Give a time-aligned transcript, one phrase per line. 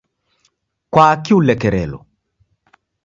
[0.91, 1.99] Kwaki ulekerelo?